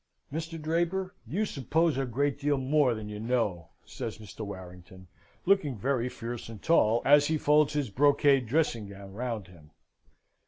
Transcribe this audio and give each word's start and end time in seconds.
"Mr. 0.33 0.59
Draper, 0.59 1.13
you 1.27 1.45
suppose 1.45 1.95
a 1.95 2.07
great 2.07 2.39
deal 2.39 2.57
more 2.57 2.95
than 2.95 3.07
you 3.07 3.19
know," 3.19 3.69
says 3.85 4.17
Mr. 4.17 4.43
Warrington, 4.43 5.07
looking 5.45 5.77
very 5.77 6.09
fierce 6.09 6.49
and 6.49 6.59
tall, 6.59 7.03
as 7.05 7.27
he 7.27 7.37
folds 7.37 7.73
his 7.73 7.91
brocade 7.91 8.47
dressing 8.47 8.87
gown 8.89 9.13
round 9.13 9.45
him. 9.45 9.69